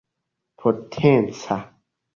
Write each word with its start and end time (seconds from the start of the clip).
potenca 0.59 1.57